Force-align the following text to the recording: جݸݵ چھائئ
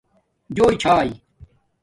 جݸݵ 0.55 0.75
چھائئ 0.81 1.11